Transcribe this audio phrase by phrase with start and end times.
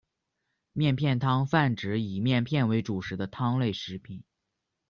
[0.73, 4.23] 面片汤泛指以面片为主食的汤类食品。